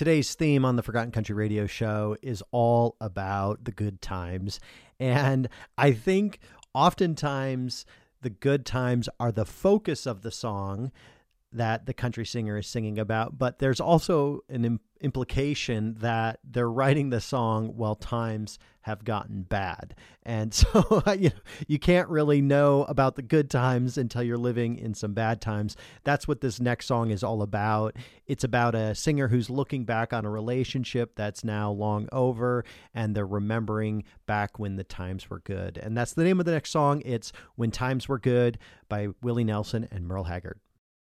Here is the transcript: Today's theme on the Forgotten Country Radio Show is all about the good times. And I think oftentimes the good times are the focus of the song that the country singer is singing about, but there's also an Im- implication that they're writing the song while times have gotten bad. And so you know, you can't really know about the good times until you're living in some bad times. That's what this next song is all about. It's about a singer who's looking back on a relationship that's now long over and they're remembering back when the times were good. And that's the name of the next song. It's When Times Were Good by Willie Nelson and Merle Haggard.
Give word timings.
Today's 0.00 0.34
theme 0.34 0.64
on 0.64 0.76
the 0.76 0.82
Forgotten 0.82 1.10
Country 1.10 1.34
Radio 1.34 1.66
Show 1.66 2.16
is 2.22 2.42
all 2.52 2.96
about 3.02 3.66
the 3.66 3.70
good 3.70 4.00
times. 4.00 4.58
And 4.98 5.46
I 5.76 5.92
think 5.92 6.38
oftentimes 6.72 7.84
the 8.22 8.30
good 8.30 8.64
times 8.64 9.10
are 9.20 9.30
the 9.30 9.44
focus 9.44 10.06
of 10.06 10.22
the 10.22 10.30
song 10.30 10.90
that 11.52 11.86
the 11.86 11.94
country 11.94 12.24
singer 12.24 12.58
is 12.58 12.66
singing 12.66 12.98
about, 12.98 13.36
but 13.36 13.58
there's 13.58 13.80
also 13.80 14.40
an 14.48 14.64
Im- 14.64 14.80
implication 15.00 15.96
that 15.98 16.38
they're 16.44 16.70
writing 16.70 17.10
the 17.10 17.20
song 17.20 17.76
while 17.76 17.96
times 17.96 18.58
have 18.82 19.04
gotten 19.04 19.42
bad. 19.42 19.94
And 20.22 20.54
so 20.54 21.02
you 21.18 21.30
know, 21.30 21.36
you 21.66 21.78
can't 21.78 22.08
really 22.08 22.40
know 22.40 22.84
about 22.84 23.16
the 23.16 23.22
good 23.22 23.50
times 23.50 23.98
until 23.98 24.22
you're 24.22 24.38
living 24.38 24.78
in 24.78 24.94
some 24.94 25.12
bad 25.12 25.40
times. 25.40 25.76
That's 26.04 26.28
what 26.28 26.40
this 26.40 26.60
next 26.60 26.86
song 26.86 27.10
is 27.10 27.24
all 27.24 27.42
about. 27.42 27.96
It's 28.26 28.44
about 28.44 28.76
a 28.76 28.94
singer 28.94 29.26
who's 29.26 29.50
looking 29.50 29.84
back 29.84 30.12
on 30.12 30.24
a 30.24 30.30
relationship 30.30 31.16
that's 31.16 31.42
now 31.42 31.72
long 31.72 32.08
over 32.12 32.64
and 32.94 33.14
they're 33.14 33.26
remembering 33.26 34.04
back 34.26 34.58
when 34.58 34.76
the 34.76 34.84
times 34.84 35.28
were 35.28 35.40
good. 35.40 35.78
And 35.78 35.96
that's 35.96 36.12
the 36.12 36.24
name 36.24 36.38
of 36.38 36.46
the 36.46 36.52
next 36.52 36.70
song. 36.70 37.02
It's 37.04 37.32
When 37.56 37.72
Times 37.72 38.08
Were 38.08 38.20
Good 38.20 38.58
by 38.88 39.08
Willie 39.20 39.44
Nelson 39.44 39.88
and 39.90 40.06
Merle 40.06 40.24
Haggard. 40.24 40.60